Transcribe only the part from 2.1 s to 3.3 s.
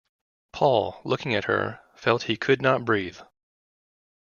he could not breathe.